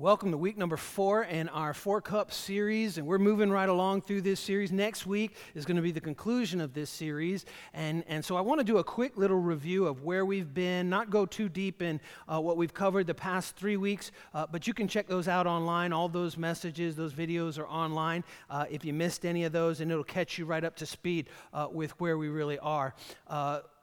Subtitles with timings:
[0.00, 4.00] Welcome to week number four in our Four Cup series, and we're moving right along
[4.00, 4.72] through this series.
[4.72, 7.44] Next week is going to be the conclusion of this series,
[7.74, 10.88] and, and so I want to do a quick little review of where we've been,
[10.88, 14.66] not go too deep in uh, what we've covered the past three weeks, uh, but
[14.66, 15.92] you can check those out online.
[15.92, 19.90] All those messages, those videos are online uh, if you missed any of those, and
[19.90, 22.94] it'll catch you right up to speed uh, with where we really are.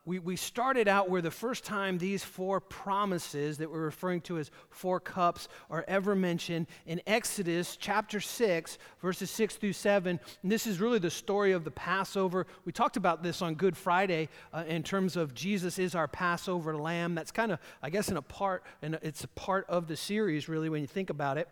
[0.07, 4.37] We, we started out where the first time these four promises that we're referring to
[4.37, 10.17] as four cups are ever mentioned in Exodus chapter 6, verses 6 through 7.
[10.43, 12.47] And this is really the story of the Passover.
[12.63, 16.77] We talked about this on Good Friday uh, in terms of Jesus is our Passover
[16.77, 17.13] lamb.
[17.13, 20.47] That's kind of, I guess, in a part, and it's a part of the series,
[20.47, 21.49] really, when you think about it.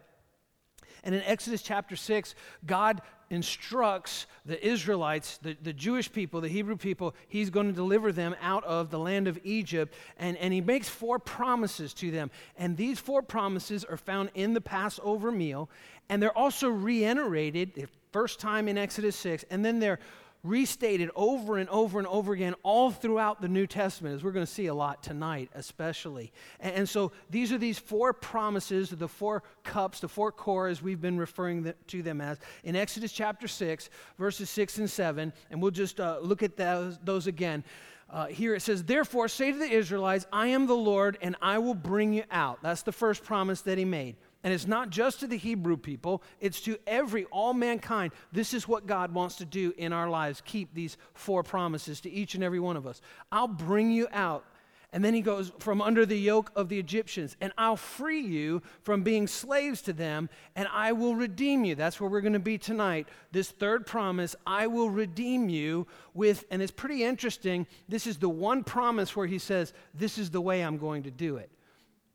[1.06, 6.78] And in Exodus chapter 6, God instructs the Israelites, the, the Jewish people, the Hebrew
[6.78, 9.94] people, he's going to deliver them out of the land of Egypt.
[10.18, 12.30] And, and he makes four promises to them.
[12.58, 15.70] And these four promises are found in the Passover meal.
[16.10, 20.00] And they're also reiterated, the first time in Exodus 6, and then they're
[20.46, 24.46] restated over and over and over again all throughout the New Testament, as we're going
[24.46, 26.32] to see a lot tonight, especially.
[26.60, 31.18] And, so these are these four promises, the four cups, the four cores we've been
[31.18, 35.34] referring to them as, in Exodus chapter 6, verses 6 and 7.
[35.50, 37.64] And we'll just uh, look at those, those again.
[38.08, 41.58] Uh, here it says, Therefore, say to the Israelites, I am the Lord, and I
[41.58, 42.62] will bring you out.
[42.62, 44.16] That's the first promise that he made.
[44.46, 48.14] And it's not just to the Hebrew people, it's to every, all mankind.
[48.32, 50.44] This is what God wants to do in our lives.
[50.46, 53.02] Keep these four promises to each and every one of us.
[53.32, 54.46] I'll bring you out.
[54.94, 58.62] And then he goes, from under the yoke of the Egyptians, and I'll free you
[58.84, 61.74] from being slaves to them, and I will redeem you.
[61.74, 63.10] That's where we're going to be tonight.
[63.32, 67.66] This third promise, I will redeem you with, and it's pretty interesting.
[67.90, 71.12] This is the one promise where he says, This is the way I'm going to
[71.12, 71.50] do it.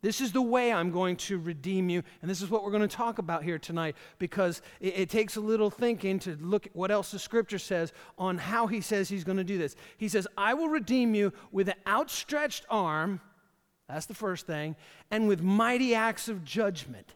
[0.02, 2.02] This is the way I'm going to redeem you.
[2.22, 5.36] And this is what we're going to talk about here tonight because it, it, takes
[5.36, 9.08] a little thinking to look at what else the scripture says on how he says
[9.08, 9.76] he's going to do this.
[9.98, 13.20] He says, I will redeem you with an outstretched arm.
[13.88, 14.74] That's the first thing.
[15.10, 17.12] And with mighty acts of judgment.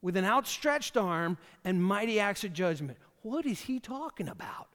[0.00, 2.96] With an outstretched arm and mighty acts of judgment.
[3.22, 4.68] What is he talking about?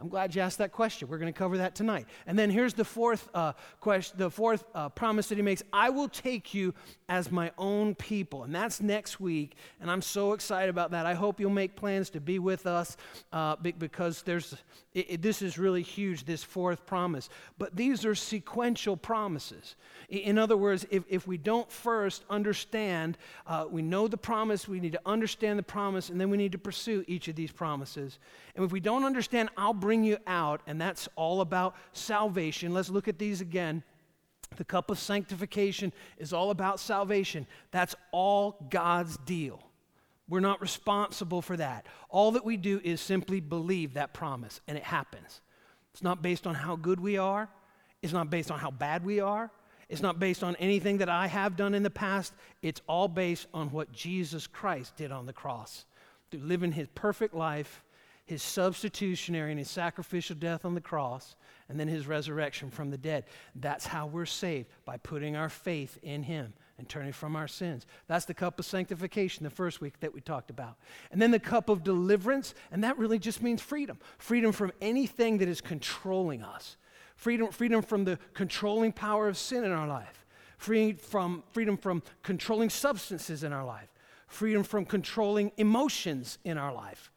[0.00, 1.08] I'm glad you asked that question.
[1.08, 2.06] We're going to cover that tonight.
[2.26, 5.90] And then here's the fourth uh, question, the fourth uh, promise that he makes: I
[5.90, 6.74] will take you
[7.08, 9.56] as my own people, and that's next week.
[9.80, 11.04] And I'm so excited about that.
[11.04, 12.96] I hope you'll make plans to be with us
[13.32, 14.56] uh, because there's
[14.92, 16.24] it, it, this is really huge.
[16.24, 17.28] This fourth promise,
[17.58, 19.76] but these are sequential promises.
[20.08, 24.80] In other words, if, if we don't first understand, uh, we know the promise, we
[24.80, 28.18] need to understand the promise, and then we need to pursue each of these promises.
[28.56, 32.74] And if we don't understand, I'll bring you out, and that's all about salvation.
[32.74, 33.84] Let's look at these again.
[34.56, 37.46] The cup of sanctification is all about salvation.
[37.70, 39.62] That's all God's deal.
[40.30, 41.86] We're not responsible for that.
[42.08, 45.40] All that we do is simply believe that promise, and it happens.
[45.92, 47.48] It's not based on how good we are,
[48.00, 49.50] it's not based on how bad we are,
[49.88, 52.32] it's not based on anything that I have done in the past.
[52.62, 55.84] It's all based on what Jesus Christ did on the cross.
[56.30, 57.82] Through living his perfect life,
[58.24, 61.34] his substitutionary and his sacrificial death on the cross,
[61.68, 63.24] and then his resurrection from the dead.
[63.56, 67.86] That's how we're saved, by putting our faith in him and turning from our sins.
[68.08, 70.76] That's the cup of sanctification, the first week that we talked about.
[71.12, 75.38] And then the cup of deliverance, and that really just means freedom freedom from anything
[75.38, 76.76] that is controlling us
[77.20, 80.24] freedom, freedom from the controlling power of sin in our life,
[80.56, 83.92] freedom from, freedom from controlling substances in our life,
[84.26, 87.10] freedom from controlling emotions in our life.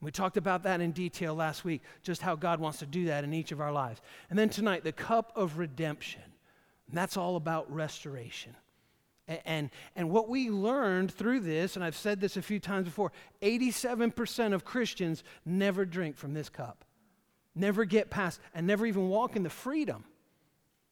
[0.00, 3.24] We talked about that in detail last week, just how God wants to do that
[3.24, 4.00] in each of our lives.
[4.30, 6.22] And then tonight, the cup of redemption.
[6.88, 8.54] And that's all about restoration.
[9.44, 13.12] And, and, what we learned through this, and I've said this a few times before
[13.42, 16.84] 87% of Christians never drink from this cup
[17.54, 20.04] never get past, and never even walk in the freedom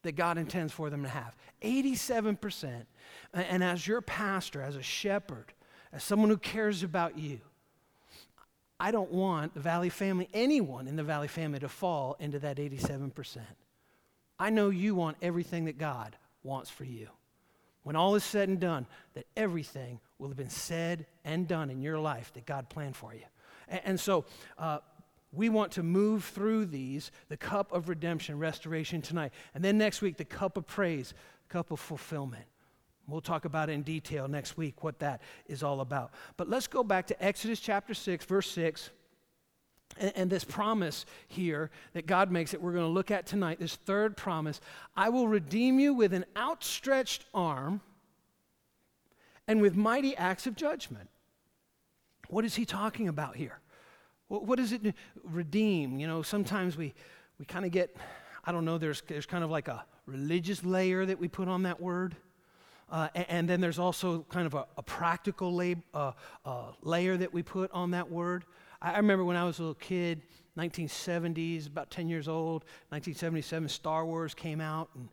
[0.03, 1.34] that God intends for them to have.
[1.62, 2.87] 87%.
[3.32, 5.53] And as your pastor, as a shepherd,
[5.93, 7.41] as someone who cares about you,
[8.81, 12.58] I don't want the Valley family, anyone in the Valley family, to fall into that
[12.58, 13.38] 87%.
[14.38, 17.08] I know you want everything that God wants for you.
[17.88, 21.81] When all is said and done, that everything will have been said and done in
[21.81, 23.23] your life that God planned for you.
[23.67, 24.26] And, and so,
[24.58, 24.81] uh,
[25.32, 29.32] we want to move through these, the cup of redemption, restoration tonight.
[29.55, 31.14] And then next week, the cup of praise,
[31.49, 32.44] cup of fulfillment.
[33.06, 36.12] We'll talk about in detail next week, what that is all about.
[36.37, 38.91] But let's go back to Exodus chapter 6, verse 6.
[39.96, 43.58] And, and this promise here that God makes that we're going to look at tonight,
[43.58, 44.61] this third promise
[44.96, 47.81] I will redeem you with an outstretched arm
[49.46, 51.08] and with mighty acts of judgment.
[52.29, 53.61] What is he talking about here?
[54.29, 54.94] What does it?
[55.25, 55.99] Redeem.
[55.99, 56.93] You know, sometimes we,
[57.38, 57.96] we kind of get,
[58.44, 61.62] I don't know, there's, there's kind of like a religious layer that we put on
[61.62, 62.14] that word.
[62.91, 66.12] Uh, and, and, then there's also kind of a, a practical lab, uh,
[66.46, 68.44] uh, layer that we put on that word.
[68.81, 70.23] I, remember when I was a little kid,
[70.57, 75.09] 1970s, about 10 years old, 1977, Star Wars came out, and,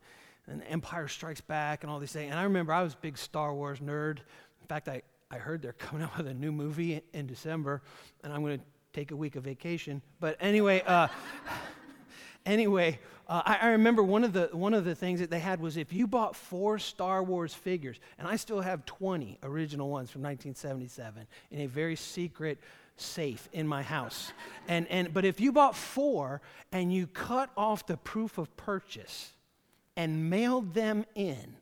[0.46, 2.30] and Empire Strikes Back, and all these things.
[2.30, 4.18] And I remember I was a big Star Wars nerd.
[4.60, 7.82] In fact, I, I heard they're coming out with a new movie in, in December,
[8.22, 10.00] and I'm going to take a week of vacation.
[10.20, 11.08] But anyway, uh,
[12.46, 12.98] anyway,
[13.28, 15.76] uh, I, I, remember one of the one of the things that they had was
[15.76, 20.22] if you bought four Star Wars figures, and I still have 20 original ones from
[20.22, 22.58] 1977 in a very secret
[22.96, 24.32] safe in my house.
[24.68, 26.40] And and but if you bought four
[26.72, 29.32] and you cut off the proof of purchase
[29.96, 31.56] and mailed them in,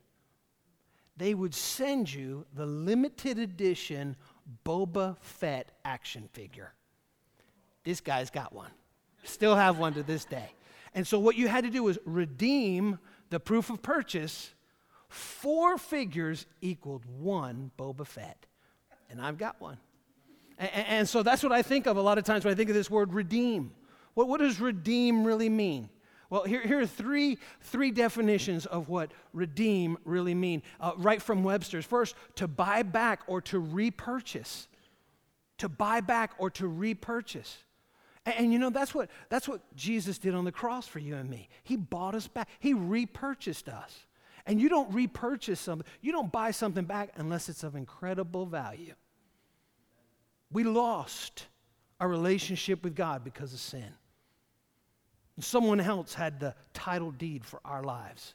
[1.16, 4.16] they would send you the limited edition
[4.64, 6.72] Boba Fett action figure.
[7.84, 8.70] This guy's got one.
[9.24, 10.52] Still have one to this day.
[10.94, 12.98] And so what you had to do was redeem
[13.30, 14.52] the proof of purchase.
[15.08, 18.46] Four figures equaled one Boba Fett.
[19.10, 19.78] And I've got one.
[20.58, 22.70] And, and, so that's what I think of a lot of times when I think
[22.70, 23.72] of this word redeem.
[24.14, 25.88] What, what does redeem really mean?
[26.30, 31.44] Well, here, here are three, three definitions of what redeem really mean, uh, right from
[31.44, 31.84] Webster's.
[31.84, 34.68] First, to buy back or to repurchase.
[35.58, 37.56] To buy back or to repurchase.
[38.26, 41.14] And, and, you know, that's what, that's what Jesus did on the cross for you
[41.16, 41.48] and me.
[41.62, 44.06] He bought us back, He repurchased us.
[44.46, 48.94] And you don't repurchase something, you don't buy something back unless it's of incredible value.
[50.54, 51.48] We lost
[52.00, 53.92] our relationship with God because of sin.
[55.40, 58.34] Someone else had the title deed for our lives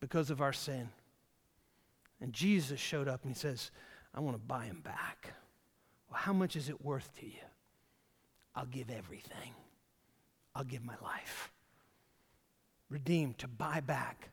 [0.00, 0.90] because of our sin.
[2.20, 3.70] And Jesus showed up and he says,
[4.14, 5.32] I want to buy him back.
[6.10, 7.32] Well, how much is it worth to you?
[8.54, 9.54] I'll give everything.
[10.54, 11.50] I'll give my life.
[12.90, 14.28] Redeemed, to buy back,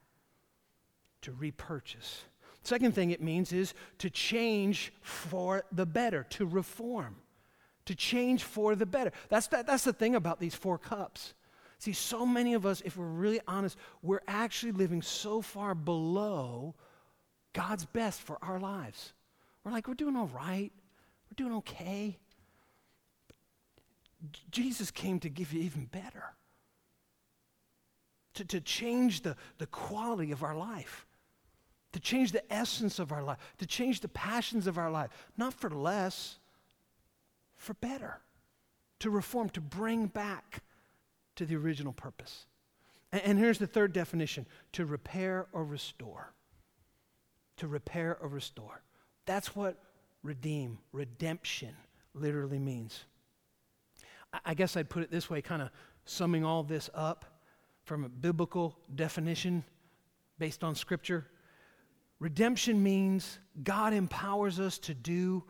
[1.21, 2.25] to repurchase.
[2.63, 7.15] Second thing it means is to change for the better, to reform,
[7.85, 9.11] to change for the better.
[9.29, 11.33] That's, that, that's the thing about these four cups.
[11.79, 16.75] See, so many of us, if we're really honest, we're actually living so far below
[17.53, 19.13] God's best for our lives.
[19.63, 20.71] We're like, we're doing all right,
[21.29, 22.19] we're doing okay.
[24.51, 26.35] Jesus came to give you even better,
[28.35, 31.07] to, to change the, the quality of our life,
[31.93, 35.53] to change the essence of our life, to change the passions of our life, not
[35.53, 36.39] for less,
[37.55, 38.19] for better,
[38.99, 40.63] to reform, to bring back
[41.35, 42.45] to the original purpose.
[43.11, 46.33] And, and here's the third definition to repair or restore.
[47.57, 48.81] To repair or restore.
[49.25, 49.77] That's what
[50.23, 51.75] redeem, redemption
[52.13, 53.05] literally means.
[54.45, 55.69] I guess I'd put it this way, kind of
[56.05, 57.25] summing all this up
[57.83, 59.63] from a biblical definition
[60.39, 61.27] based on Scripture.
[62.21, 65.43] Redemption means God empowers us to do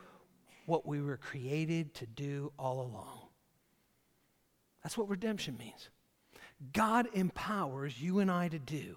[0.66, 3.28] what we were created to do all along.
[4.82, 5.90] That's what redemption means.
[6.72, 8.96] God empowers you and I to do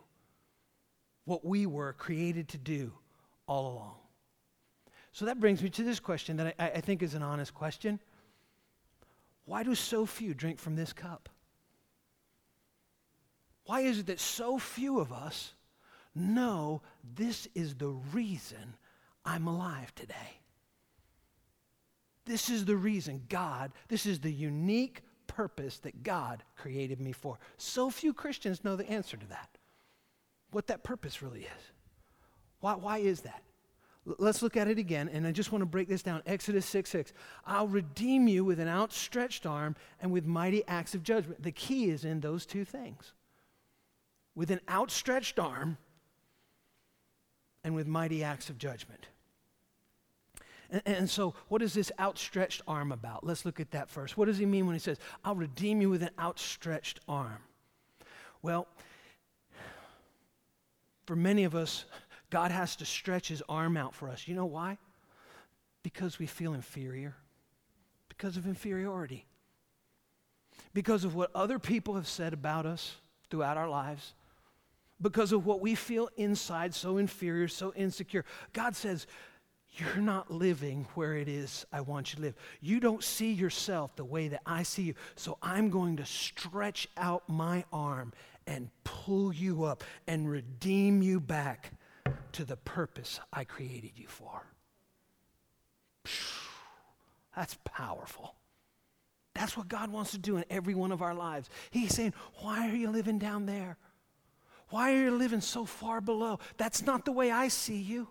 [1.24, 2.92] what we were created to do
[3.48, 3.96] all along.
[5.10, 7.98] So that brings me to this question that I, I think is an honest question.
[9.46, 11.28] Why do so few drink from this cup?
[13.66, 15.54] Why is it that so few of us
[16.14, 16.82] know
[17.16, 18.76] this is the reason
[19.24, 20.40] I'm alive today?
[22.24, 27.38] This is the reason God, this is the unique purpose that God created me for.
[27.58, 29.58] So few Christians know the answer to that,
[30.50, 31.72] what that purpose really is.
[32.60, 33.42] Why, why is that?
[34.18, 36.22] Let's look at it again, and I just want to break this down.
[36.26, 37.12] Exodus 6 6.
[37.46, 41.42] I'll redeem you with an outstretched arm and with mighty acts of judgment.
[41.42, 43.14] The key is in those two things
[44.34, 45.78] with an outstretched arm
[47.64, 49.08] and with mighty acts of judgment.
[50.84, 53.24] And, so, what is this outstretched arm about?
[53.24, 54.16] Let's look at that first.
[54.16, 57.42] What does he mean when he says, I'll redeem you with an outstretched arm?
[58.42, 58.66] Well,
[61.06, 61.84] for many of us,
[62.30, 64.26] God has to stretch his arm out for us.
[64.26, 64.78] You know why?
[65.82, 67.14] Because we feel inferior,
[68.08, 69.26] because of inferiority,
[70.72, 72.96] because of what other people have said about us
[73.30, 74.14] throughout our lives,
[75.04, 78.24] because of what we feel inside so inferior, so insecure.
[78.54, 79.06] God says,
[79.76, 82.34] You're not living where it is I want you to live.
[82.62, 84.94] You don't see yourself the way that I see you.
[85.14, 88.14] So I'm going to stretch out my arm
[88.46, 91.72] and pull you up and redeem you back
[92.32, 94.42] to the purpose I created you for.
[97.36, 98.36] That's powerful.
[99.34, 101.50] That's what God wants to do in every one of our lives.
[101.70, 103.76] He's saying, Why are you living down there?
[104.74, 106.40] Why are you living so far below?
[106.56, 108.08] That's not the way I see you.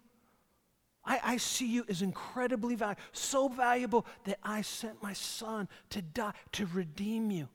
[1.03, 6.01] I, I, see you as incredibly valuable, so valuable that I sent my son to
[6.01, 7.49] die, to redeem you.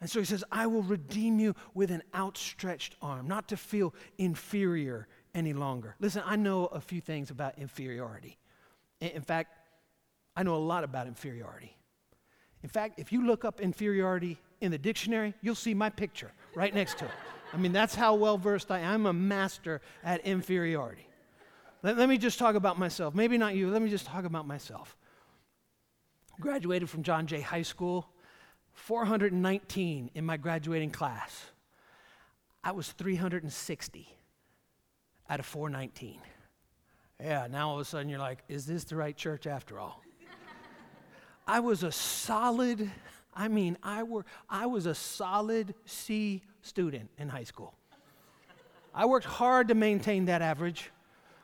[0.00, 3.92] And so he says, I will redeem you with an outstretched arm, not to feel
[4.16, 5.94] inferior any longer.
[6.00, 8.38] Listen, I know a few things about inferiority.
[9.02, 9.52] In fact,
[10.34, 11.76] I know a lot about inferiority.
[12.62, 16.74] In fact, if you look up inferiority in the dictionary, you'll see my picture right
[16.74, 17.10] next to it.
[17.52, 18.94] I mean, that's how well versed I am.
[18.94, 21.06] I'm a master at inferiority.
[21.82, 23.14] Let, let, me just talk about myself.
[23.14, 24.96] Maybe not you, let me just talk about myself.
[26.40, 28.08] Graduated from John Jay High School,
[28.72, 31.46] 419 in my graduating class.
[32.62, 34.08] I was 360
[35.30, 36.18] out of 419.
[37.20, 40.02] Yeah, now all of a sudden you're like, is this the right church after all?
[41.46, 42.90] I was a solid,
[43.38, 47.72] I mean, I, were, I was a solid C student in high school.
[48.92, 50.90] I worked hard to maintain that average.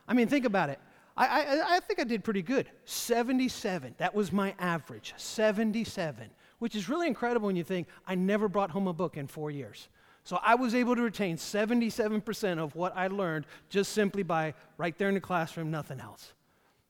[0.09, 0.81] I mean, think about it.
[1.17, 2.69] I, I, I think I did pretty good.
[2.85, 5.15] 77, that was my average.
[5.17, 9.29] 77, which is really incredible when you think I never brought home a book in
[9.29, 9.89] four years.
[10.25, 14.99] So I was able to retain 77% of what I learned just simply by right
[14.99, 16.33] there in the classroom, nothing else.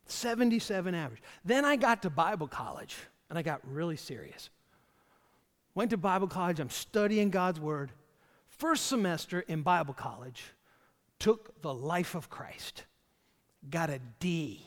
[0.06, 1.20] 77 average.
[1.44, 2.96] Then I got to Bible college
[3.28, 4.48] and I got really serious.
[5.74, 7.90] Went to Bible college, I'm studying God's Word.
[8.48, 10.44] First semester in Bible college,
[11.18, 12.84] took the life of Christ,
[13.68, 14.64] got a D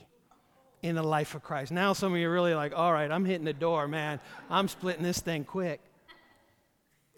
[0.82, 1.72] in the life of Christ.
[1.72, 4.20] Now some of you are really like, all right, I'm hitting the door, man.
[4.50, 5.80] I'm splitting this thing quick.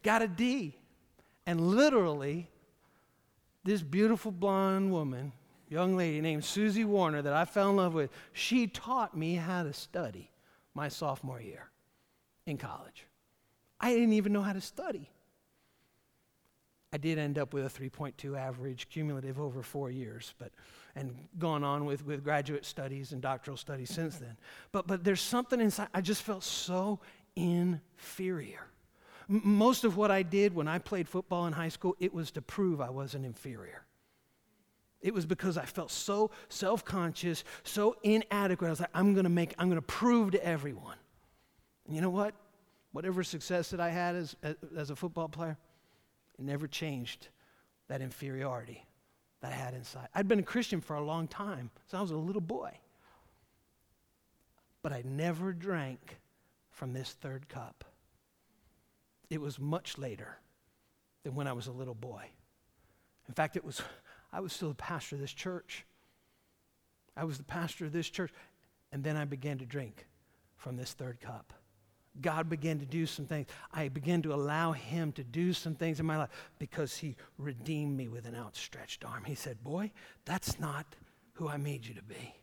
[0.02, 0.76] Got a D.
[1.46, 2.48] And literally,
[3.64, 5.32] this beautiful blonde woman
[5.68, 9.62] young lady named Susie Warner that I fell in love with, she taught me how
[9.62, 10.30] to study
[10.74, 11.70] my sophomore year
[12.46, 13.06] in college.
[13.80, 15.10] I didn't even know how to study.
[16.92, 20.50] I did end up with a 3.2 average cumulative over four years, but
[20.96, 24.36] and gone on with, with graduate studies and doctoral studies since then.
[24.72, 25.88] But but there's something inside.
[25.94, 26.98] I just felt so
[27.36, 28.66] inferior.
[29.28, 32.32] M- most of what I did when I played football in high school, it was
[32.32, 33.84] to prove I wasn't inferior.
[35.00, 38.66] It was because I felt so self conscious, so inadequate.
[38.66, 40.96] I was like, I'm to make, I'm to prove to everyone.
[41.86, 42.34] And you know what?
[42.92, 44.36] Whatever success that I had as,
[44.76, 45.56] as a football player,
[46.38, 47.28] it never changed
[47.88, 48.84] that inferiority
[49.40, 50.08] that I had inside.
[50.14, 52.72] I'd been a Christian for a long time, so I was a little boy.
[54.82, 56.18] But I never drank
[56.70, 57.84] from this third cup.
[59.28, 60.38] It was much later
[61.22, 62.24] than when I was a little boy.
[63.28, 63.80] In fact, it was
[64.32, 65.84] I was still the pastor of this church.
[67.16, 68.32] I was the pastor of this church.
[68.92, 70.06] And then I began to drink
[70.56, 71.52] from this third cup.
[72.20, 73.46] God began to do some things.
[73.72, 77.96] I began to allow Him to do some things in my life because He redeemed
[77.96, 79.24] me with an outstretched arm.
[79.24, 79.92] He said, Boy,
[80.24, 80.86] that's not
[81.34, 82.34] who I made you to be.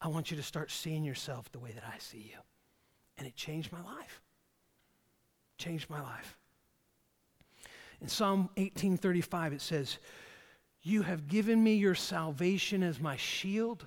[0.00, 2.38] I want you to start seeing yourself the way that I see you.
[3.16, 4.20] And it changed my life.
[5.56, 6.36] Changed my life.
[8.00, 9.98] In Psalm 18:35 it says,
[10.82, 13.86] you have given me your salvation as my shield.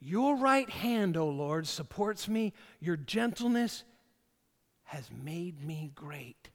[0.00, 2.52] Your right hand, O Lord, supports me.
[2.80, 3.84] Your gentleness
[4.92, 6.50] has made me great.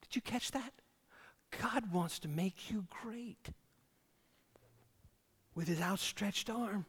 [0.00, 0.72] Did you catch that?
[1.60, 3.50] God wants to make you great
[5.54, 6.86] with his outstretched arm,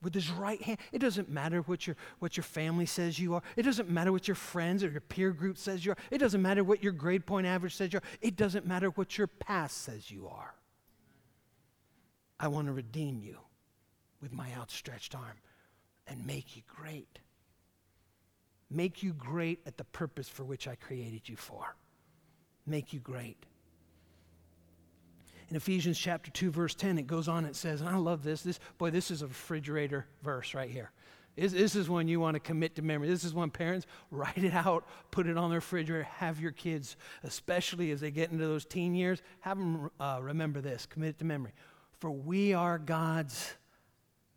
[0.00, 0.78] with his right hand.
[0.92, 3.42] It doesn't matter what your, what your family says you are.
[3.56, 5.98] It doesn't matter what your friends or your peer group says you are.
[6.12, 8.08] It doesn't matter what your grade point average says you are.
[8.20, 10.54] It doesn't matter what your past says you are.
[12.38, 13.38] I want to redeem you
[14.22, 15.40] with my outstretched arm
[16.06, 17.18] and make you great.
[18.70, 21.76] Make you great at the purpose for which I created you for.
[22.66, 23.46] Make you great.
[25.48, 28.42] In Ephesians chapter 2, verse 10, it goes on, it says, and I love this.
[28.42, 30.90] This boy, this is a refrigerator verse right here.
[31.36, 33.08] This, this is one you want to commit to memory.
[33.08, 36.96] This is one parents write it out, put it on the refrigerator, have your kids,
[37.22, 41.18] especially as they get into those teen years, have them uh, remember this, commit it
[41.18, 41.52] to memory.
[42.00, 43.54] For we are God's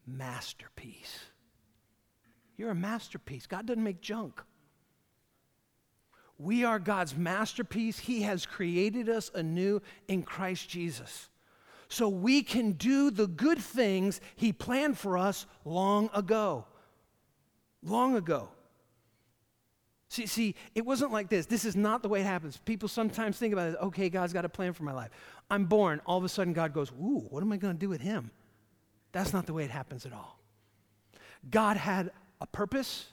[0.06, 1.20] masterpiece.
[2.60, 3.48] You're a masterpiece.
[3.48, 4.42] God doesn't make junk.
[6.38, 7.98] We are God's masterpiece.
[7.98, 11.30] He has created us anew in Christ Jesus.
[11.88, 16.66] So we can do the good things He planned for us long ago.
[17.82, 18.50] Long ago.
[20.10, 21.46] See, see, it wasn't like this.
[21.46, 22.58] This is not the way it happens.
[22.58, 25.12] People sometimes think about it, okay, God's got a plan for my life.
[25.50, 27.88] I'm born, all of a sudden God goes, ooh, what am I going to do
[27.88, 28.32] with him?
[29.14, 30.42] That's not the way it happens at all.
[31.50, 33.08] God had a purpose,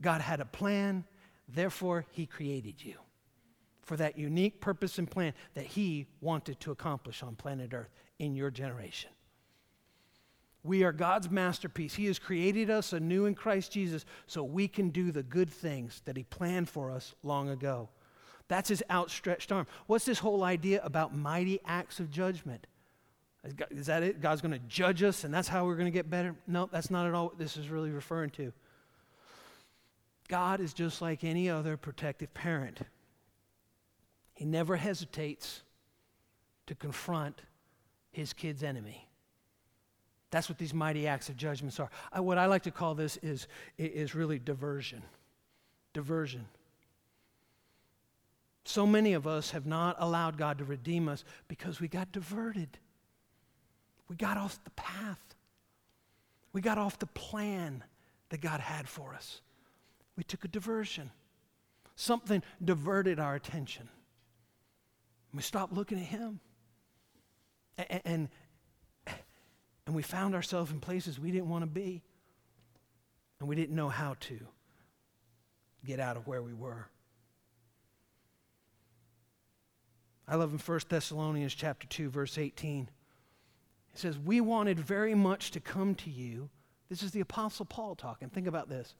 [0.00, 1.04] God had a plan,
[1.48, 2.94] therefore, He created you
[3.82, 8.34] for that unique purpose and plan that He wanted to accomplish on planet Earth in
[8.34, 9.10] your generation.
[10.62, 11.94] We are God's masterpiece.
[11.94, 16.02] He has created us anew in Christ Jesus so we can do the good things
[16.04, 17.88] that He planned for us long ago.
[18.46, 19.66] That's His outstretched arm.
[19.86, 22.66] What's this whole idea about mighty acts of judgment?
[23.70, 24.20] Is that it?
[24.20, 26.34] God's going to judge us and that's how we're going to get better?
[26.46, 28.52] No, that's not at all what this is really referring to.
[30.28, 32.80] God is just like any other protective parent.
[34.34, 35.62] He never hesitates
[36.66, 37.42] to confront
[38.12, 39.08] his kid's enemy.
[40.30, 41.90] That's what these mighty acts of judgments are.
[42.12, 45.02] I, what I like to call this is, is really diversion.
[45.92, 46.46] Diversion.
[48.64, 52.78] So many of us have not allowed God to redeem us because we got diverted.
[54.10, 55.20] We got off the path.
[56.52, 57.84] We got off the plan
[58.30, 59.40] that God had for us.
[60.16, 61.12] We took a diversion.
[61.94, 63.88] Something diverted our attention.
[65.32, 66.40] We stopped looking at Him.
[67.78, 68.28] And, and,
[69.86, 72.02] and we found ourselves in places we didn't want to be.
[73.38, 74.40] And we didn't know how to
[75.86, 76.88] get out of where we were.
[80.26, 82.88] I love in 1 Thessalonians chapter 2 verse 18.
[83.92, 86.50] It says, "We wanted very much to come to you."
[86.88, 88.28] This is the apostle Paul talking.
[88.28, 88.94] Think about this.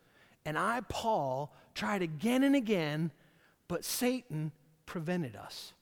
[0.44, 3.12] And I Paul tried again and again,
[3.68, 4.52] but Satan
[4.86, 5.74] prevented us.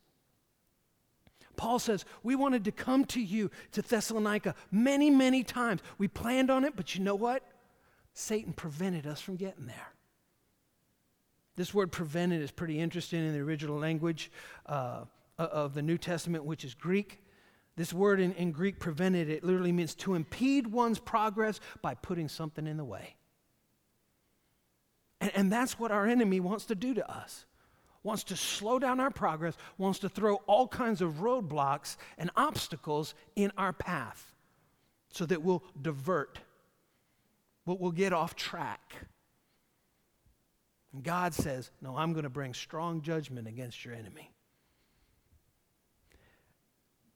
[1.56, 5.82] Paul says, We wanted to come to you to Thessalonica many, many times.
[5.98, 7.42] We planned on it, but you know what?
[8.14, 9.92] Satan prevented us from getting there.
[11.56, 14.30] This word prevented is pretty interesting in the original language
[14.66, 15.04] uh,
[15.36, 17.20] of the New Testament, which is Greek.
[17.78, 22.28] This word in, in Greek, prevented, it literally means to impede one's progress by putting
[22.28, 23.14] something in the way.
[25.20, 27.46] And, and that's what our enemy wants to do to us
[28.02, 33.14] wants to slow down our progress, wants to throw all kinds of roadblocks and obstacles
[33.36, 34.34] in our path
[35.10, 36.38] so that we'll divert,
[37.66, 38.94] we'll, we'll get off track.
[40.92, 44.30] And God says, No, I'm going to bring strong judgment against your enemy.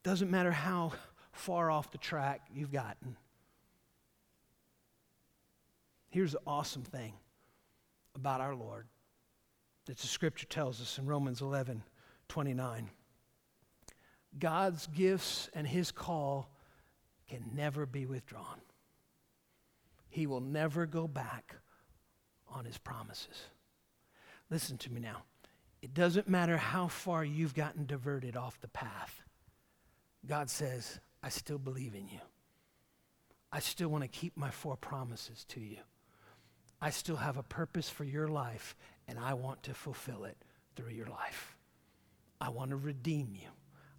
[0.03, 0.93] Doesn't matter how
[1.33, 3.17] far off the track you've gotten.
[6.11, 7.15] Here's the awesome thing
[8.15, 8.87] about our Lord
[9.87, 11.83] that the scripture tells us in Romans 11
[12.29, 12.91] 29.
[14.39, 16.51] God's gifts and his call
[17.29, 18.61] can never be withdrawn.
[20.09, 21.57] He will never go back
[22.49, 23.49] on his promises.
[24.51, 25.25] Listen to me now.
[25.81, 29.23] It doesn't matter how far you've gotten diverted off the path.
[30.27, 32.21] God says, I still believe in you.
[33.51, 35.79] I still want to keep my four promises to you.
[36.81, 38.75] I still have a purpose for your life,
[39.07, 40.37] and I want to fulfill it
[40.75, 41.57] through your life.
[42.41, 43.49] I want to redeem you.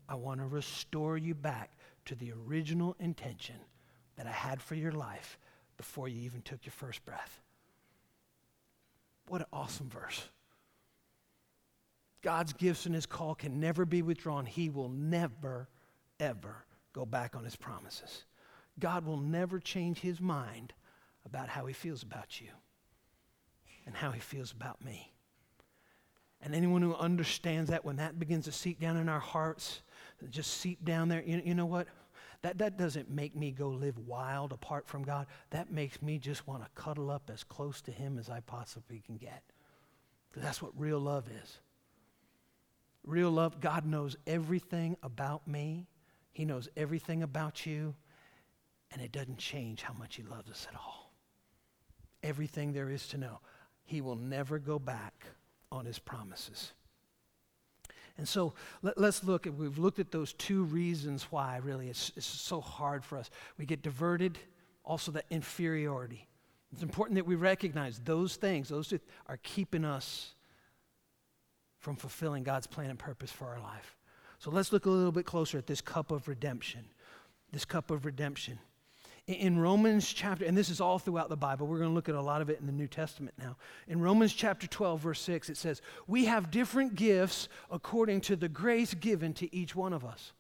[0.09, 3.55] I want to restore you back to the original intention
[4.17, 5.37] that I had for your life
[5.77, 7.41] before you even took your first breath.
[9.27, 10.29] What an awesome verse.
[12.21, 14.45] God's gifts and his call can never be withdrawn.
[14.45, 15.67] He will never,
[16.19, 18.25] ever go back on his promises.
[18.79, 20.73] God will never change his mind
[21.25, 22.49] about how he feels about you
[23.85, 25.13] and how he feels about me.
[26.41, 29.81] And anyone who understands that, when that begins to seep down in our hearts,
[30.29, 31.87] just seep down there, you, you know what?
[32.41, 35.27] That, that doesn't make me go live wild apart from God.
[35.51, 39.01] That makes me just want to cuddle up as close to Him as I possibly
[39.05, 39.43] can get.
[40.35, 41.59] That's what real love is.
[43.05, 45.87] Real love, God knows everything about me,
[46.33, 47.95] He knows everything about you,
[48.91, 51.13] and it doesn't change how much He loves us at all.
[52.21, 53.39] Everything there is to know
[53.85, 55.25] he will never go back
[55.71, 56.71] on his promises.
[58.17, 62.11] And so let, us look at, we've looked at those two reasons why really it's,
[62.15, 63.29] it's so hard for us.
[63.57, 64.37] We get diverted,
[64.83, 66.27] also the inferiority.
[66.71, 70.33] It's important that we recognize those things, those two are keeping us
[71.79, 73.97] from fulfilling God's plan and purpose for our life.
[74.43, 76.83] So let's look a little bit closer at this cup of redemption.
[77.53, 78.59] This cup of redemption.
[79.25, 82.15] In Romans chapter, and this is all throughout the Bible, we're going to look at
[82.15, 83.55] a lot of it in the New Testament now.
[83.87, 88.49] In Romans chapter 12, verse 6, it says, We have different gifts according to the
[88.49, 90.33] grace given to each one of us.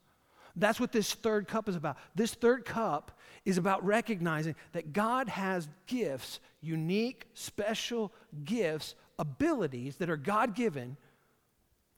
[0.53, 1.95] That's what this third cup is about.
[2.13, 8.11] This third cup is about recognizing that God has gifts, unique, special
[8.43, 10.97] gifts, abilities that are God given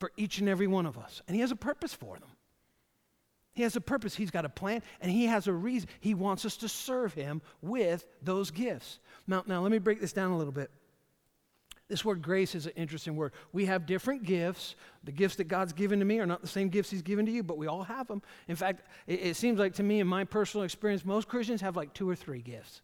[0.06, 1.24] for each and every one of us.
[1.28, 2.30] And He has a purpose for them.
[3.54, 5.90] He has a purpose, He's got a plan, and He has a reason.
[6.00, 9.00] He wants us to serve Him with those gifts.
[9.26, 10.70] Now, now let me break this down a little bit.
[11.88, 13.32] This word grace is an interesting word.
[13.52, 14.76] We have different gifts.
[15.06, 17.32] The gifts that God's given to me are not the same gifts He's given to
[17.32, 18.22] you, but we all have them.
[18.48, 21.76] In fact, it, it, seems like to me, in my personal experience, most Christians have
[21.76, 22.84] like two or three gifts.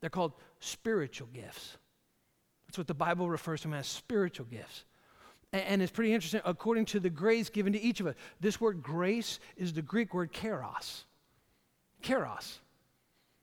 [0.00, 1.76] They're called spiritual gifts.
[2.68, 4.84] That's what the Bible refers to them as spiritual gifts.
[5.52, 6.40] And, it's pretty interesting.
[6.44, 10.12] According to the grace given to each of us, this word grace is the Greek
[10.12, 11.04] word charis.
[12.02, 12.58] Charis.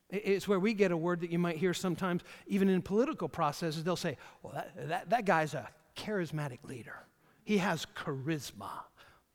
[0.10, 3.84] It's where we get a word that you might hear sometimes, even in political processes.
[3.84, 7.06] They'll say, well, that, that, that guy's a charismatic leader.
[7.46, 8.70] He has charisma.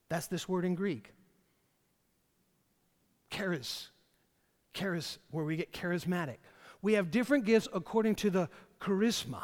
[0.09, 1.12] That's this word in Greek.
[3.31, 3.88] Charis.
[4.72, 6.37] Charis, where we get charismatic.
[6.81, 8.48] We have different gifts according to the
[8.81, 9.42] charisma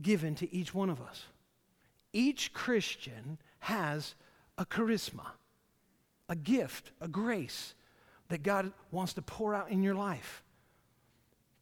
[0.00, 1.26] given to each one of us.
[2.12, 4.14] Each Christian has
[4.56, 5.26] a charisma,
[6.28, 7.74] a gift, a grace
[8.28, 10.42] that God wants to pour out in your life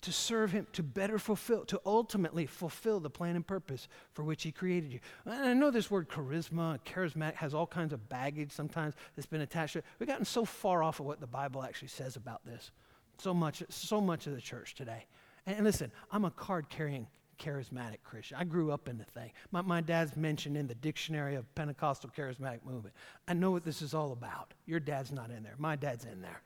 [0.02, 4.42] to serve Him, to better fulfill, to ultimately fulfill the plan and purpose for which
[4.42, 5.00] He created you.
[5.24, 9.40] And I know this word charisma, charismatic, has all kinds of baggage sometimes that's been
[9.40, 9.84] attached to it.
[9.98, 12.70] We've gotten so far off of what the Bible actually says about this.
[13.18, 15.06] So much, so much of the church today.
[15.46, 18.36] And, and listen, I'm a card carrying charismatic Christian.
[18.38, 19.30] I grew up in the thing.
[19.50, 22.94] My, my dad's mentioned in the dictionary of Pentecostal charismatic movement.
[23.28, 24.54] I know what this is all about.
[24.66, 25.54] Your dad's not in there.
[25.58, 26.40] My dad's in there.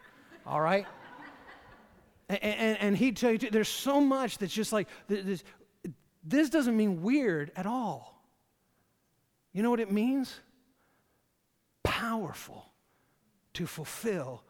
[0.46, 0.86] All right?
[2.28, 5.42] and, and, and he'd tell you, there's so much that's just like, this,
[6.24, 8.22] this doesn't mean weird at all.
[9.52, 10.40] You know what it means?
[11.82, 12.66] Powerful
[13.54, 14.44] to fulfill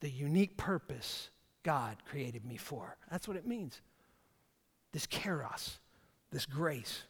[0.00, 1.30] the unique purpose
[1.62, 2.96] God created me for.
[3.10, 3.80] That's what it means.
[4.92, 5.78] This charis
[6.30, 7.02] this grace.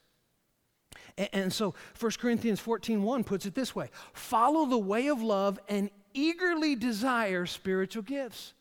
[1.16, 5.22] And, and so 1 Corinthians 14 1 puts it this way follow the way of
[5.22, 8.54] love and eagerly desire spiritual gifts.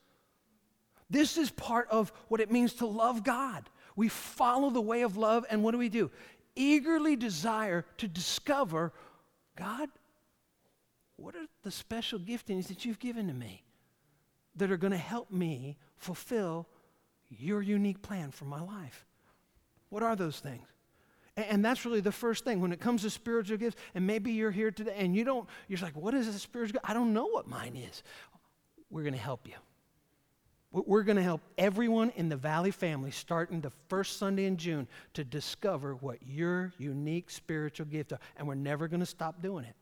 [1.09, 3.69] This is part of what it means to love God.
[3.95, 6.11] We follow the way of love, and what do we do?
[6.55, 8.91] Eagerly desire to discover
[9.55, 9.89] God,
[11.15, 13.63] what are the special giftings that you've given to me
[14.55, 16.67] that are going to help me fulfill
[17.29, 19.04] your unique plan for my life?
[19.89, 20.67] What are those things?
[21.37, 23.75] And that's really the first thing when it comes to spiritual gifts.
[23.93, 26.89] And maybe you're here today and you don't, you're like, what is a spiritual gift?
[26.89, 28.03] I don't know what mine is.
[28.89, 29.55] We're going to help you.
[30.71, 34.87] We're going to help everyone in the Valley family starting the first Sunday in June
[35.13, 38.19] to discover what your unique spiritual gift are.
[38.37, 39.75] And we're never going to stop doing it.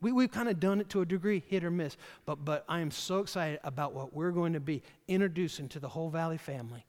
[0.00, 1.96] We, we've kind of done it to a degree, hit or miss.
[2.26, 5.88] But, but I am so excited about what we're going to be introducing to the
[5.88, 6.84] whole Valley family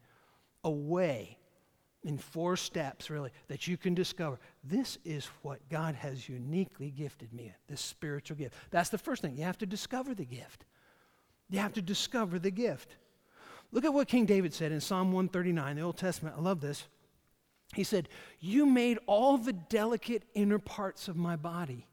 [0.64, 1.37] a way
[2.08, 7.34] in four steps, really, that you can discover this is what God has uniquely gifted
[7.34, 8.56] me, this spiritual gift.
[8.72, 9.36] That's the first thing.
[9.36, 10.64] You have to discover the gift.
[11.50, 12.96] You have to discover the gift.
[13.74, 16.36] Look at what King David said in Psalm 139, the Old Testament.
[16.38, 16.86] I love this.
[17.76, 18.08] He said,
[18.40, 21.88] You made all the delicate inner parts of my body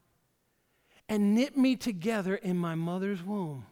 [1.09, 3.67] and knit me together in my mother's womb.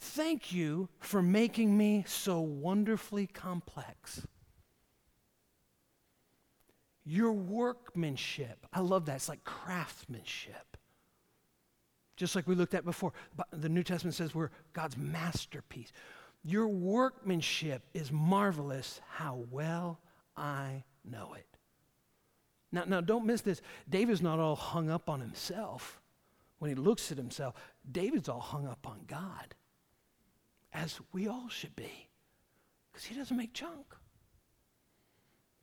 [0.00, 4.26] Thank you for making me so wonderfully complex.
[7.04, 8.66] Your workmanship.
[8.72, 9.16] I love that.
[9.16, 10.76] It's like craftsmanship.
[12.16, 13.12] Just like we looked at before.
[13.52, 15.92] The New Testament says we're God's masterpiece.
[16.44, 19.00] Your workmanship is marvelous.
[19.08, 20.00] How well
[20.36, 21.46] I know it.
[22.72, 23.62] Now, now don't miss this.
[23.88, 26.00] David's not all hung up on himself.
[26.58, 27.54] When he looks at himself,
[27.90, 29.54] David's all hung up on God,
[30.72, 32.08] as we all should be,
[32.90, 33.86] because he doesn't make junk.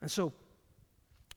[0.01, 0.33] And so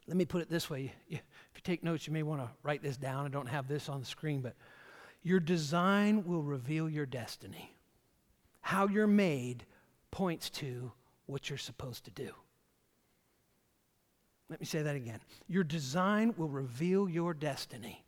[0.06, 0.92] let me put it this way.
[1.08, 1.20] If
[1.54, 3.26] you take notes, you may want to write this down.
[3.26, 4.54] I don't have this on the screen, but
[5.22, 7.74] your design will reveal your destiny.
[8.60, 9.64] How you're made
[10.10, 10.92] points to
[11.26, 12.30] what you're supposed to do.
[14.50, 15.20] Let me say that again.
[15.48, 18.04] Your design will reveal your destiny.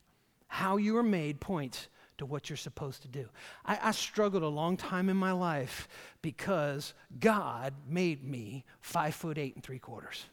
[0.48, 3.28] How you are made points to what you're supposed to do.
[3.64, 5.86] I, I, struggled a long time in my life
[6.22, 10.24] because God made me five foot eight and three quarters.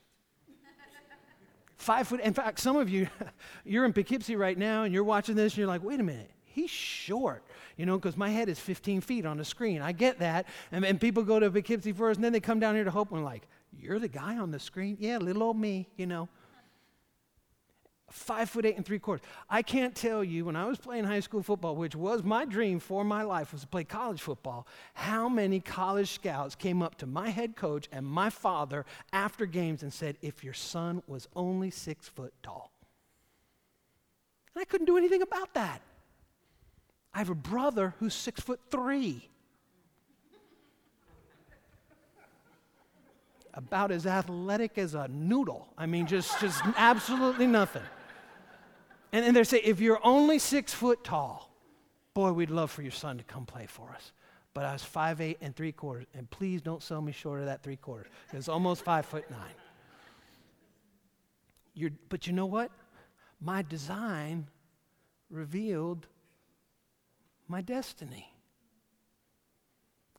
[1.84, 2.22] Five foot.
[2.22, 3.08] In fact, some of you,
[3.66, 6.32] you're in Poughkeepsie right now and you're watching this and you're like, wait a minute,
[6.46, 7.44] he's short,
[7.76, 9.82] you know, because my head is 15 feet on the screen.
[9.82, 10.48] I get that.
[10.72, 13.12] And, and people go to Poughkeepsie first and then they come down here to Hope
[13.12, 14.96] and like, you're the guy on the screen?
[14.98, 16.30] Yeah, little old me, you know
[18.14, 19.26] five foot eight and three quarters.
[19.50, 22.80] I can't tell you when I was playing high school football, which was my dream
[22.80, 27.08] for my life, was to play college football, how many college scouts came up to
[27.08, 31.72] my head coach and my father after games and said, if your son was only
[31.72, 32.72] six foot tall.
[34.54, 35.82] And I couldn't do anything about that.
[37.16, 39.28] I have a brother who's six foot three.
[43.56, 45.68] About as athletic as a noodle.
[45.78, 47.84] I mean, just, just absolutely nothing.
[49.14, 51.56] And then they say, if you're only six foot tall,
[52.16, 54.12] boy, we'd love for your son to come play for us.
[54.56, 57.46] But I was five eight and three quarters, and please don't sell me short of
[57.46, 58.08] that three quarters.
[58.34, 59.54] It's almost five foot nine.
[61.76, 62.72] You're, but you know what?
[63.40, 64.48] My design
[65.30, 66.08] revealed
[67.48, 68.34] my destiny.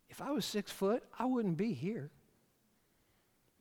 [0.09, 2.11] If I was six foot, I wouldn't be here.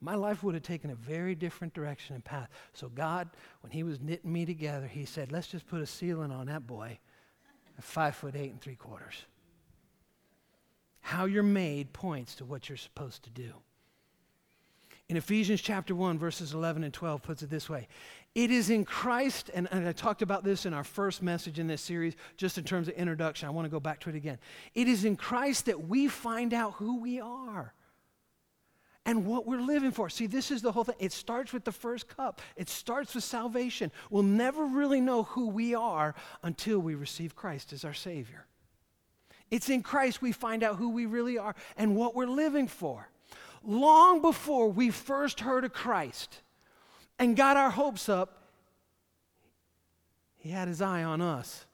[0.03, 2.49] My life would have taken a very different direction and path.
[2.73, 3.29] So, God,
[3.61, 6.67] when He was knitting me together, He said, let's just put a ceiling on that
[6.67, 6.99] boy
[7.79, 9.23] five foot eight and three quarters.
[11.01, 13.53] How you're made points to what you're supposed to do.
[15.09, 17.87] In Ephesians chapter 1, verses 11 and 12, puts it this way
[18.35, 21.67] It is in Christ, and, and, I talked about this in our first message in
[21.67, 23.47] this series, just in terms of introduction.
[23.47, 24.37] I want to go back to it again.
[24.75, 27.73] It is in Christ that we find out who we are
[29.05, 30.09] and what we're living for.
[30.09, 30.95] See, this is the whole thing.
[30.99, 33.91] It starts with the first cup, it starts with salvation.
[34.09, 38.45] We'll never really know who we are until we receive Christ as our Savior.
[39.51, 43.09] It's in Christ we find out who we really are and what we're living for
[43.63, 46.41] long before we first heard of Christ
[47.17, 48.43] and got our hopes up,
[50.35, 51.65] he had his eye on us,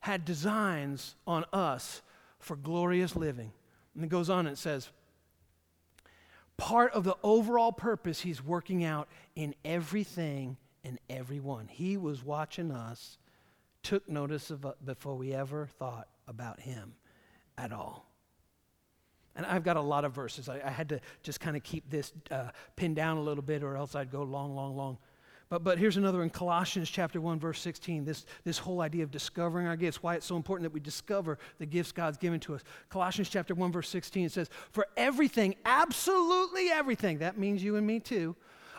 [0.00, 2.02] had designs on us
[2.38, 3.52] for glorious living.
[3.94, 4.90] And it goes on and it says,
[6.56, 11.68] part of the overall purpose he's working out in everything and everyone.
[11.68, 13.18] He was watching us,
[13.82, 16.94] took notice of us before we ever thought about him
[17.58, 18.06] at all.
[19.34, 20.48] And I've got a lot of verses.
[20.48, 23.62] I, I had to just kind of keep this uh, pinned down a little bit,
[23.62, 24.98] or else I'd go long, long, long.
[25.48, 28.04] But, but here's another in Colossians chapter 1, verse 16.
[28.04, 31.38] This, this whole idea of discovering our gifts, why it's so important that we discover
[31.58, 32.62] the gifts God's given to us.
[32.88, 38.00] Colossians chapter 1, verse 16 says, For everything, absolutely everything, that means you and me
[38.00, 38.34] too,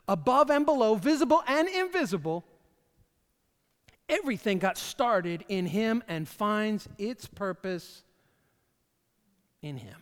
[0.09, 2.43] above and below, visible and invisible,
[4.09, 8.03] everything got started in Him and finds its purpose
[9.61, 9.95] in Him.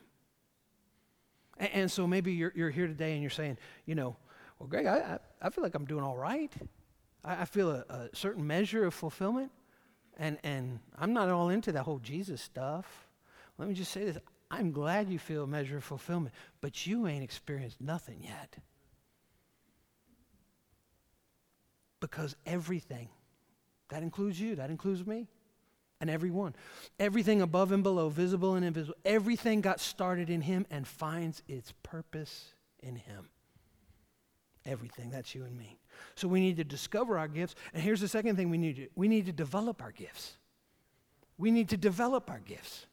[1.58, 4.16] And, and so maybe you're, you're here today and you're saying, you know,
[4.66, 6.52] well, Greg, I, I, feel like I'm doing all right.
[7.24, 9.52] I, I feel a, a certain measure of fulfillment.
[10.18, 13.08] And, and I'm not all into that whole Jesus stuff.
[13.60, 14.18] Let me just say this
[14.50, 18.58] I'm glad you feel a measure of fulfillment, but you ain't experienced nothing yet.
[22.00, 23.10] Because everything,
[23.90, 25.28] that includes you, that includes me,
[26.02, 26.56] and everyone.
[27.00, 31.72] Everything above and below, visible and invisible, everything got started in Him and finds its
[31.84, 33.30] purpose in Him.
[34.66, 35.12] Everything.
[35.12, 35.78] That's you and me.
[36.16, 37.56] So we need to discover our gifts.
[37.74, 40.38] And here's the second thing we need to we need to develop our gifts.
[41.38, 42.88] We need to develop our gifts.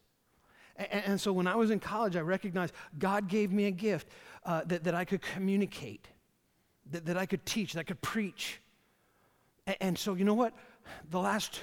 [0.75, 4.07] And, and so when I was in college, I recognized God gave me a gift
[4.45, 6.07] uh, that, that I could communicate,
[6.91, 8.59] that, that I could teach, that I could preach.
[9.65, 10.53] And, and so, you know what?
[11.09, 11.59] The last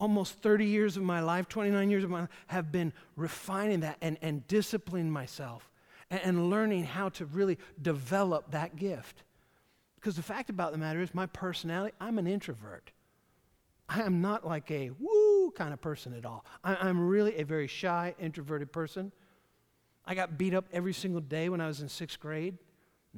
[0.00, 3.96] almost 30 years of my life, 29 years of my life, have been refining that
[4.00, 5.70] and, and disciplining myself
[6.10, 9.22] and, and learning how to really develop that gift.
[10.04, 12.92] Because the fact about the matter is, my personality, I'm an introvert.
[13.88, 16.44] I am not like a woo kind of person at all.
[16.62, 19.12] I, am really a very shy, introverted person.
[20.04, 22.58] I got beat up every single day when I was in sixth grade.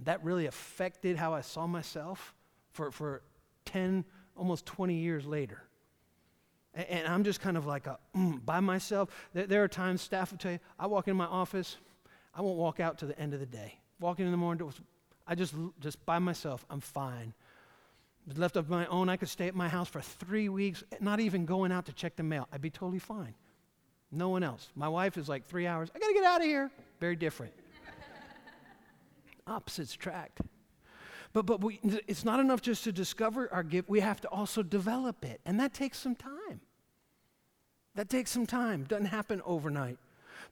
[0.04, 2.36] That really affected how I saw myself
[2.70, 3.22] for, for
[3.64, 4.04] 10,
[4.36, 5.64] almost 20 years later.
[6.72, 9.08] And I'm just kind of like a, mm, by myself.
[9.34, 11.78] There, are times staff will tell you, I walk in my office,
[12.32, 13.80] I won't walk out to the end of the day.
[13.98, 14.70] Walking in the morning,
[15.26, 17.34] I just, just by myself, I'm fine.
[18.34, 21.20] Left of my own, I could stay at my house for three weeks, eh, not
[21.20, 22.48] even going out to check the mail.
[22.52, 23.34] I'd be totally fine.
[24.10, 24.68] No one else.
[24.74, 25.90] My wife is like three hours.
[25.94, 26.70] I got to get out of here.
[27.00, 27.52] Very different.
[29.46, 30.40] Opposites attract.
[31.32, 34.62] But, but we, it's not enough just to discover our gift, we have to also
[34.62, 35.40] develop it.
[35.44, 36.60] And that takes some time.
[37.94, 39.98] That takes some time, doesn't happen overnight.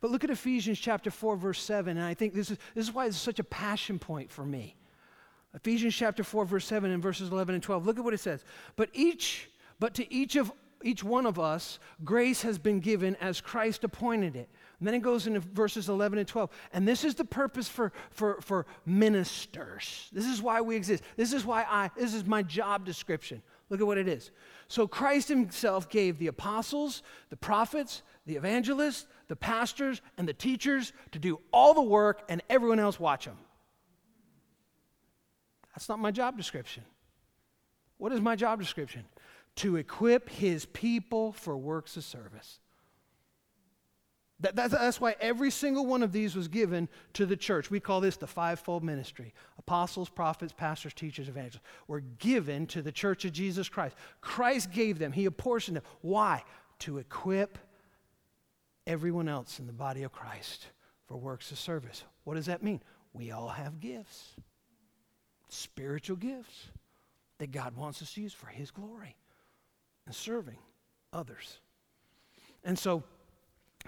[0.01, 2.95] But look at Ephesians chapter 4, verse 7, and I think this is, this is
[2.95, 4.77] why it's such a passion point for me.
[5.55, 7.87] Ephesians chapter 4, verse 7 and verses 11 and 12.
[7.87, 8.45] Look at what it says.
[8.77, 13.41] But each, but to each of each one of us, grace has been given as
[13.41, 14.51] Christ appointed it.
[14.79, 16.51] And then it goes into verses 11 and 12.
[16.75, 20.11] And this is the purpose for, for, for ministers.
[20.13, 21.03] This is why we exist.
[21.17, 23.43] This is why I, this is my job description.
[23.71, 24.31] Look at what it is.
[24.69, 30.93] So Christ himself gave the apostles, the prophets, the evangelists, the pastors, and the teachers
[31.13, 33.39] to do all the work, and everyone else watch them.
[35.75, 36.85] That's not my job description.
[37.99, 39.05] What is my job description?
[39.57, 42.61] To equip his people for works of service.
[44.41, 47.71] That, that's, that's why every single one of these was given to the church.
[47.71, 52.93] We call this the fivefold ministry apostles, prophets, pastors, teachers, evangelists were given to the
[52.93, 53.97] church of Jesus Christ.
[54.21, 55.85] Christ gave them, He apportioned them.
[56.03, 56.43] Why?
[56.81, 57.59] To equip
[58.87, 60.67] everyone else in the body of Christ
[61.07, 62.05] for works of service.
[62.25, 62.83] What does that mean?
[63.13, 64.35] We all have gifts,
[65.49, 66.69] spiritual gifts
[67.39, 69.17] that God wants us to use for His glory
[70.07, 70.59] and serving
[71.13, 71.59] others.
[72.65, 73.03] And so,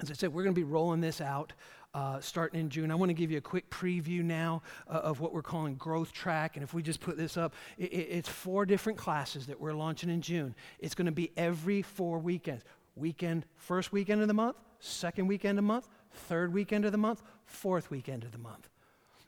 [0.00, 1.52] as I said, we're going to be rolling this out
[1.94, 2.90] uh, starting in June.
[2.90, 6.12] I want to give you a quick preview now uh, of what we're calling Growth
[6.12, 6.56] Track.
[6.56, 10.10] And if we just put this up, it, it's four different classes that we're launching
[10.10, 10.54] in June.
[10.78, 12.64] It's going to be every four weekends.
[12.96, 16.98] Weekend, first weekend of the month, second weekend of the month, third weekend of the
[16.98, 18.68] month, fourth weekend of the month.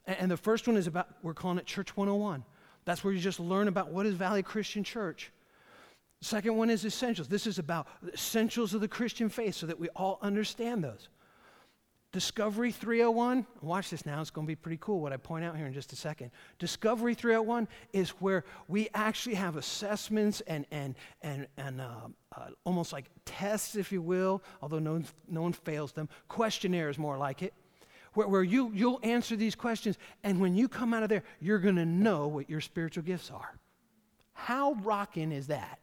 [0.06, 2.42] And, the first one is about, we're calling it Church 101.
[2.86, 5.30] That's where you just learn about what is Valley Christian Church.
[6.22, 7.28] Second one is essentials.
[7.28, 11.08] This is about essentials of the Christian faith so that we all understand those.
[12.10, 15.54] Discovery 301, watch this now, it's going to be pretty cool what I point out
[15.56, 16.30] here in just a second.
[16.58, 22.94] Discovery 301 is where we actually have assessments and, and, and, and uh, uh, almost
[22.94, 26.08] like tests, if you will, although no one, no one fails them.
[26.28, 27.52] Questionnaires, more like it,
[28.14, 31.58] where, where you, you'll answer these questions, and when you come out of there, you're
[31.58, 33.58] going to know what your spiritual gifts are.
[34.32, 35.78] How rocking is that?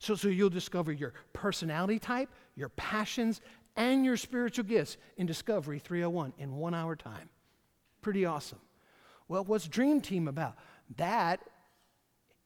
[0.00, 3.42] So, so you'll discover your personality type, your passions,
[3.80, 7.30] and your spiritual gifts in Discovery 301 in one hour time.
[8.02, 8.58] Pretty awesome.
[9.26, 10.56] Well, what's Dream Team about?
[10.98, 11.40] That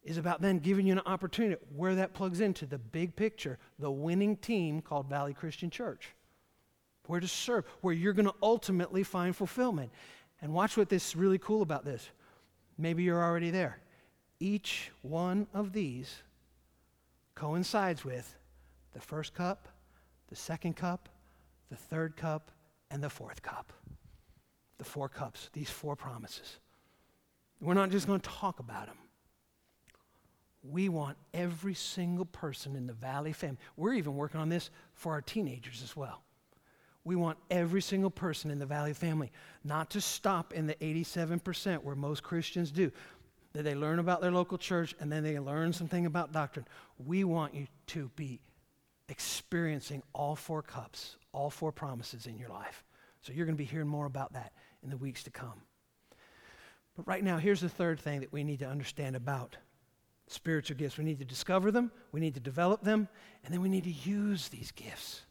[0.04, 3.90] is about then giving you an opportunity where that plugs into the big picture, the
[3.90, 6.14] winning team called Valley Christian Church.
[7.06, 9.90] Where to serve, where you're going to ultimately find fulfillment.
[10.40, 12.08] And watch what this is really cool about this.
[12.78, 13.80] Maybe you're already there.
[14.38, 16.22] Each one of these
[17.34, 18.36] coincides with
[18.92, 19.68] the first cup,
[20.28, 21.08] the second cup,
[21.74, 22.50] the third cup,
[22.90, 23.72] and the fourth cup.
[24.78, 26.58] The four cups, these four promises.
[27.60, 28.96] We're not just going to talk about them.
[30.62, 33.58] We want every single person in the Valley family.
[33.76, 36.22] We're even working on this for our teenagers as well.
[37.04, 39.30] We want every single person in the Valley family
[39.62, 42.90] not to stop in the 87% where most Christians do,
[43.52, 46.66] that they learn about their local church and then they learn something about doctrine.
[47.04, 48.40] We want you to be
[49.08, 52.84] experiencing all four cups, all four promises in your life.
[53.20, 55.62] So you're going to be hearing more about that in the weeks to come.
[56.96, 59.56] But right now, here's the third thing that we need to understand about
[60.26, 60.96] spiritual gifts.
[60.96, 63.08] We need to discover them, we need to develop them,
[63.44, 65.22] and then we need to use these gifts.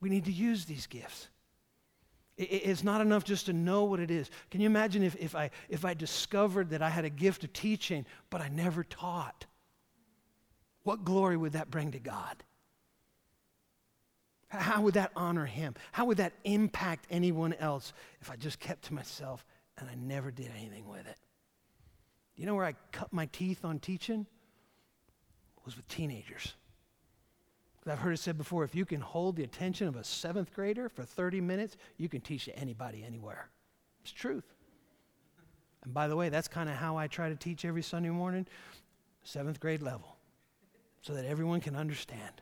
[0.00, 1.28] We need to use these gifts.
[2.36, 4.28] It's not enough just to know what it is.
[4.50, 7.52] Can you imagine if, if, I, if I discovered that I had a gift of
[7.52, 9.46] teaching, but I never taught?
[10.82, 12.42] What glory would that bring to God?
[14.58, 15.74] How would that honor him?
[15.92, 19.44] How would that impact anyone else if I just kept to myself
[19.78, 21.18] and I never did anything with it?
[22.36, 24.26] You know where I cut my teeth on teaching?
[25.56, 26.54] It was with teenagers.
[27.86, 30.88] I've heard it said before if you can hold the attention of a seventh grader
[30.88, 33.50] for 30 minutes, you can teach to anybody anywhere.
[34.02, 34.54] It's truth.
[35.82, 38.46] And by the way, that's kind of how I try to teach every Sunday morning,
[39.22, 40.16] seventh grade level,
[41.02, 42.40] so that everyone can understand.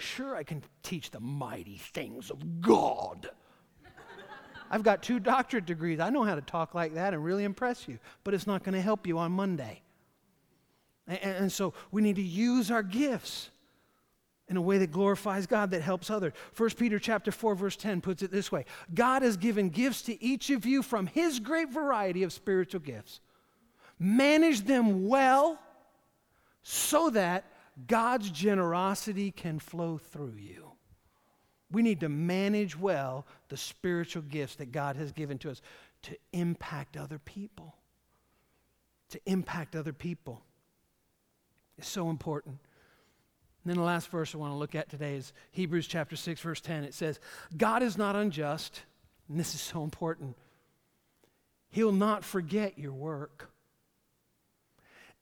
[0.00, 3.30] Sure, I can teach the mighty things of God.
[4.70, 5.98] I've got two doctorate degrees.
[6.00, 8.74] I know how to talk like that and really impress you, but it's not going
[8.74, 9.82] to help you on Monday.
[11.08, 13.50] And, and, so we need to use our gifts
[14.48, 16.32] in a way that glorifies God, that helps others.
[16.56, 20.22] 1 Peter chapter 4, verse 10 puts it this way God has given gifts to
[20.22, 23.20] each of you from his great variety of spiritual gifts.
[23.98, 25.58] Manage them well
[26.62, 27.44] so that
[27.86, 30.72] God's generosity can flow through you.
[31.70, 35.62] We need to manage well the spiritual gifts that God has given to us
[36.02, 37.76] to impact other people.
[39.10, 40.42] To impact other people.
[41.78, 42.58] It's so important.
[43.64, 46.40] And then the last verse I want to look at today is Hebrews chapter 6,
[46.40, 46.84] verse 10.
[46.84, 47.20] It says,
[47.56, 48.82] God is not unjust,
[49.28, 50.36] and this is so important.
[51.68, 53.50] He'll not forget your work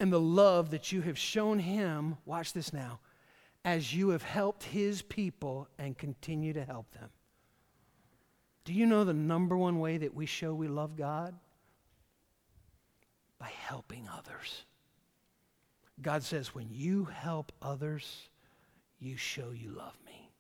[0.01, 3.01] and the love that you have shown him, watch this now,
[3.65, 7.11] as you have helped his people and continue to help them.
[8.65, 11.35] Do you know the number one way that we show we love God?
[13.39, 14.65] By helping others.
[16.01, 18.29] God says, when you help others,
[19.01, 20.31] you show you love me.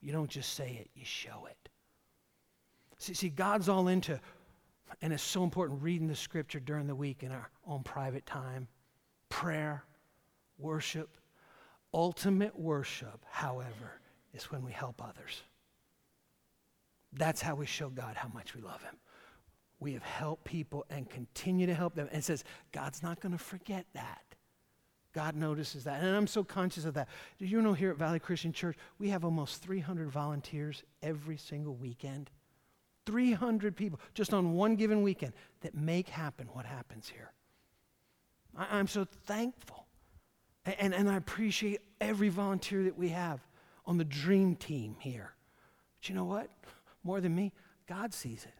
[0.00, 1.68] You don't just say it, you show it.
[2.98, 4.20] See, see God's all into
[5.00, 8.68] and it's so important reading the scripture during the week in our own private time,
[9.28, 9.84] prayer,
[10.58, 11.16] worship.
[11.94, 14.00] Ultimate worship, however,
[14.32, 15.42] is when we help others.
[17.12, 18.96] That's how we show God how much we love Him.
[19.78, 22.08] We have helped people and continue to help them.
[22.10, 24.22] And it says, God's not going to forget that.
[25.12, 26.02] God notices that.
[26.02, 27.08] And I'm so conscious of that.
[27.38, 31.74] Do you know here at Valley Christian Church, we have almost 300 volunteers every single
[31.74, 32.30] weekend?
[33.06, 37.32] 300 people just on one given weekend that make happen what happens here.
[38.56, 39.86] I, am so thankful.
[40.64, 43.40] And, and, and I appreciate every volunteer that we have
[43.86, 45.32] on the dream team here.
[46.00, 46.48] But you know what?
[47.02, 47.52] More than me,
[47.86, 48.54] God sees it.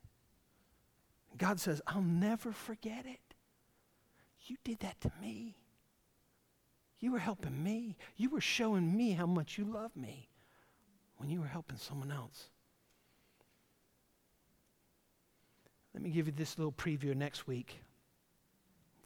[1.39, 3.35] God says, I'll never forget it.
[4.47, 5.57] You did that to me.
[6.99, 7.97] You were helping me.
[8.17, 10.29] You were showing me how much you love me
[11.17, 12.51] when you were helping someone else.
[15.95, 17.81] Let me give you this little preview next week.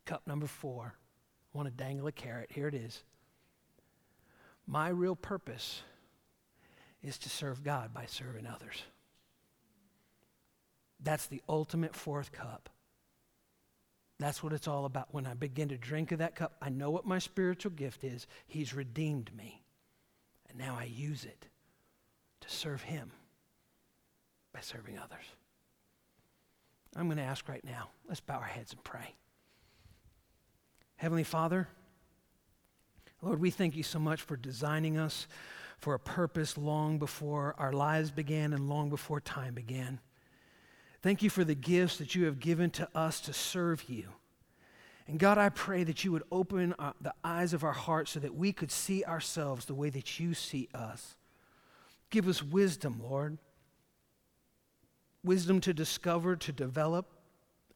[0.04, 0.94] Cup number four.
[1.54, 2.50] I want to dangle a carrot.
[2.52, 3.02] Here it is.
[4.66, 5.82] My real purpose
[7.02, 8.82] is to serve God by serving others.
[11.00, 12.68] That's the ultimate fourth cup.
[14.18, 15.08] That's what it's all about.
[15.12, 18.26] When I begin to drink of that cup, I know what my spiritual gift is.
[18.46, 19.62] He's redeemed me.
[20.48, 21.46] And now I use it
[22.40, 23.12] to serve Him
[24.54, 25.24] by serving others.
[26.96, 27.90] I'm going to ask right now.
[28.08, 29.14] Let's bow our heads and pray.
[30.96, 31.68] Heavenly Father,
[33.20, 35.26] Lord, we thank you so much for designing us
[35.78, 40.00] for a purpose long before our lives began and long before time began.
[41.02, 44.08] Thank you for the gifts that you have given to us to serve you.
[45.06, 48.20] And God, I pray that you would open uh, the eyes of our hearts so
[48.20, 51.16] that we could see ourselves the way that you see us.
[52.08, 53.38] Give us wisdom, Lord
[55.26, 57.06] wisdom to discover, to develop,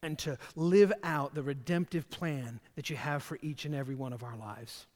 [0.01, 4.13] and to live out the redemptive plan that you have for each and every one
[4.13, 4.87] of our lives.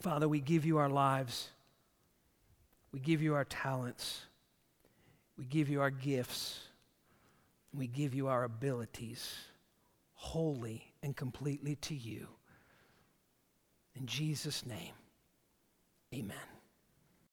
[0.00, 1.50] Father, we give you our lives.
[2.92, 4.22] We give you our talents.
[5.36, 6.60] We give you our gifts.
[7.74, 9.34] We give you our abilities
[10.14, 12.28] wholly and completely to you.
[13.96, 14.94] In Jesus' name,
[16.14, 16.36] amen.